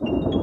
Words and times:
you 0.00 0.37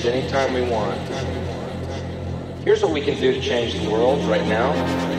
can 0.00 0.12
anytime 0.14 0.54
we 0.54 0.62
want. 0.62 0.98
Here's 2.64 2.82
what 2.82 2.92
we 2.92 3.00
can 3.00 3.18
do 3.20 3.32
to 3.32 3.40
change 3.40 3.74
the 3.74 3.90
world 3.90 4.22
right 4.24 4.46
now 4.46 4.72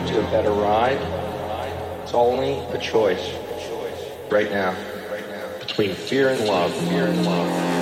to 0.07 0.19
a 0.19 0.31
better 0.31 0.51
ride. 0.51 0.97
It's 2.03 2.13
only 2.13 2.53
a 2.75 2.79
choice 2.79 3.33
right 4.31 4.49
now 4.49 4.75
between 5.59 5.93
fear 5.93 6.29
and 6.29 6.45
love. 6.45 6.73
Fear 6.73 7.07
and 7.07 7.25
love. 7.25 7.80